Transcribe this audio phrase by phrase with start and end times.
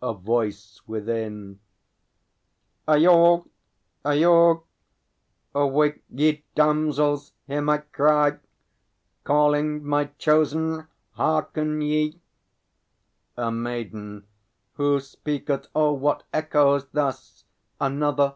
[0.00, 1.58] A VOICE WITHIN.
[2.86, 3.48] Io!
[4.04, 4.64] Io!
[5.56, 8.38] Awake, ye damsels; hear my cry,
[9.24, 12.20] Calling my Chosen; hearken ye!
[13.36, 14.28] A MAIDEN.
[14.74, 15.66] Who speaketh?
[15.74, 17.42] Oh, what echoes thus?
[17.80, 18.34] ANOTHER.